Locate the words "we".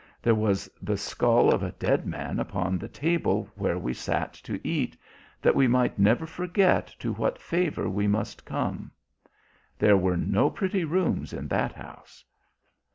3.77-3.93, 5.53-5.67, 7.87-8.07